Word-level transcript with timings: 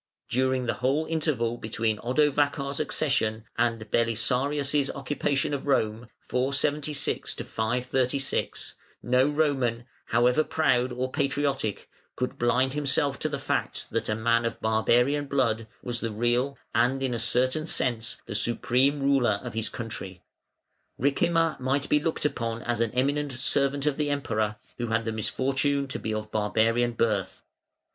During 0.29 0.65
the 0.65 0.73
whole 0.81 1.05
interval 1.05 1.59
between 1.59 1.99
Odovacar's 1.99 2.79
accession 2.79 3.45
and 3.55 3.91
Belisarius' 3.91 4.89
occupation 4.89 5.53
of 5.53 5.67
Rome 5.67 6.07
(476 6.21 7.35
536), 7.35 8.73
no 9.03 9.27
Roman, 9.27 9.85
however 10.05 10.43
proud 10.43 10.91
or 10.91 11.11
patriotic, 11.11 11.87
could 12.15 12.39
blind 12.39 12.73
himself 12.73 13.19
to 13.19 13.29
the 13.29 13.37
fact 13.37 13.91
that 13.91 14.09
a 14.09 14.15
man 14.15 14.43
of 14.43 14.59
barbarian 14.59 15.27
blood 15.27 15.67
was 15.83 15.99
the 15.99 16.09
real, 16.11 16.57
and 16.73 17.03
in 17.03 17.13
a 17.13 17.19
certain 17.19 17.67
sense 17.67 18.17
the 18.25 18.33
supreme, 18.33 19.03
ruler 19.03 19.39
of 19.43 19.53
his 19.53 19.69
country. 19.69 20.23
Ricimer 20.99 21.59
might 21.59 21.87
be 21.89 21.99
looked 21.99 22.25
upon 22.25 22.63
as 22.63 22.79
an 22.79 22.89
eminent 22.93 23.33
servant 23.33 23.85
of 23.85 23.97
the 23.97 24.09
Emperor 24.09 24.55
who 24.79 24.87
had 24.87 25.05
the 25.05 25.11
misfortune 25.11 25.87
to 25.89 25.99
be 25.99 26.11
of 26.11 26.31
barbarian 26.31 26.93
birth. 26.93 27.43